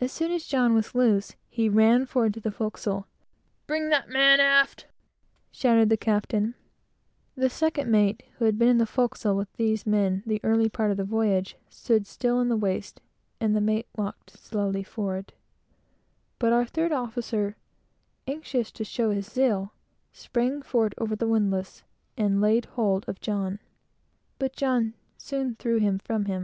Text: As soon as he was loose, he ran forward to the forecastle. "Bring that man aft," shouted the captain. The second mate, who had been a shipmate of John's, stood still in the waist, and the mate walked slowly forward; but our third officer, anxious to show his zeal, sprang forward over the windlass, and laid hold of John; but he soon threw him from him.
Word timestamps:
As 0.00 0.12
soon 0.12 0.30
as 0.30 0.48
he 0.48 0.56
was 0.56 0.94
loose, 0.94 1.34
he 1.48 1.68
ran 1.68 2.06
forward 2.06 2.34
to 2.34 2.40
the 2.40 2.52
forecastle. 2.52 3.08
"Bring 3.66 3.88
that 3.88 4.08
man 4.08 4.38
aft," 4.38 4.86
shouted 5.50 5.88
the 5.88 5.96
captain. 5.96 6.54
The 7.34 7.50
second 7.50 7.90
mate, 7.90 8.22
who 8.38 8.44
had 8.44 8.60
been 8.60 8.80
a 8.80 8.86
shipmate 8.86 9.04
of 9.04 9.10
John's, 9.10 9.20
stood 11.68 12.06
still 12.06 12.40
in 12.40 12.48
the 12.48 12.56
waist, 12.56 13.00
and 13.40 13.56
the 13.56 13.60
mate 13.60 13.88
walked 13.96 14.30
slowly 14.30 14.84
forward; 14.84 15.32
but 16.38 16.52
our 16.52 16.64
third 16.64 16.92
officer, 16.92 17.56
anxious 18.28 18.70
to 18.70 18.84
show 18.84 19.10
his 19.10 19.26
zeal, 19.32 19.72
sprang 20.12 20.62
forward 20.62 20.94
over 20.96 21.16
the 21.16 21.26
windlass, 21.26 21.82
and 22.16 22.40
laid 22.40 22.66
hold 22.66 23.04
of 23.08 23.20
John; 23.20 23.58
but 24.38 24.60
he 24.60 24.92
soon 25.18 25.56
threw 25.56 25.78
him 25.78 25.98
from 25.98 26.26
him. 26.26 26.38